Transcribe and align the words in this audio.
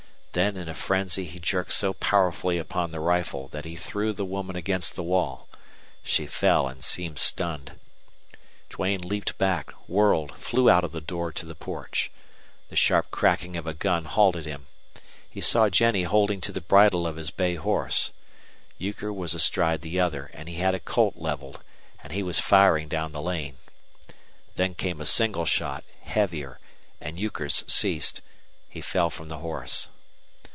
Then 0.33 0.55
in 0.55 0.69
a 0.69 0.73
frenzy 0.73 1.25
he 1.25 1.39
jerked 1.41 1.73
so 1.73 1.91
powerfully 1.91 2.57
upon 2.57 2.91
the 2.91 3.01
rifle 3.01 3.49
that 3.49 3.65
he 3.65 3.75
threw 3.75 4.13
the 4.13 4.23
woman 4.23 4.55
against 4.55 4.95
the 4.95 5.03
wall. 5.03 5.49
She 6.03 6.25
fell 6.25 6.69
and 6.69 6.81
seemed 6.81 7.19
stunned. 7.19 7.77
Duane 8.69 9.01
leaped 9.01 9.37
back, 9.37 9.71
whirled, 9.89 10.33
flew 10.37 10.69
out 10.69 10.85
of 10.85 10.93
the 10.93 11.01
door 11.01 11.33
to 11.33 11.45
the 11.45 11.53
porch. 11.53 12.09
The 12.69 12.77
sharp 12.77 13.11
cracking 13.11 13.57
of 13.57 13.67
a 13.67 13.73
gun 13.73 14.05
halted 14.05 14.45
him. 14.45 14.67
He 15.29 15.41
saw 15.41 15.67
Jennie 15.67 16.03
holding 16.03 16.39
to 16.39 16.53
the 16.53 16.61
bridle 16.61 17.05
of 17.05 17.17
his 17.17 17.29
bay 17.29 17.55
horse. 17.55 18.13
Euchre 18.77 19.11
was 19.11 19.33
astride 19.33 19.81
the 19.81 19.99
other, 19.99 20.31
and 20.33 20.47
he 20.47 20.55
had 20.55 20.73
a 20.73 20.79
Colt 20.79 21.17
leveled, 21.17 21.61
and 22.01 22.13
he 22.13 22.23
was 22.23 22.39
firing 22.39 22.87
down 22.87 23.11
the 23.11 23.21
lane. 23.21 23.57
Then 24.55 24.75
came 24.75 25.01
a 25.01 25.05
single 25.05 25.45
shot, 25.45 25.83
heavier, 26.03 26.57
and 27.01 27.19
Euchre's 27.19 27.65
ceased. 27.67 28.21
He 28.69 28.79
fell 28.79 29.09
from 29.09 29.27
the 29.27 29.39
horse. 29.39 29.89